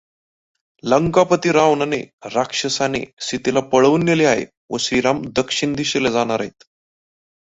[0.83, 1.99] लंकापति रावणाने,
[2.25, 6.63] राक्षसाने सीतेला पळवून नेले आहे व श्रीराम दक्षिण दिशेला जाणार आहेत.